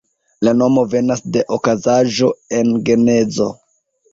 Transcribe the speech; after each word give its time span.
La 0.47 0.53
nomo 0.61 0.85
venas 0.93 1.21
de 1.35 1.43
okazaĵo 1.57 2.33
en 2.61 2.73
Genezo. 2.89 3.53